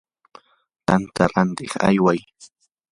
tanta 0.85 1.23
rantiq 1.31 1.73
ayway. 1.87 2.19